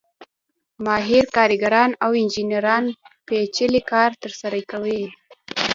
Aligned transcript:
ماهر 0.85 1.25
کارګران 1.37 1.91
او 2.03 2.11
انجینران 2.21 2.85
پېچلی 3.27 3.81
کار 3.91 4.09
ترسره 4.21 4.61
کوي 4.71 5.01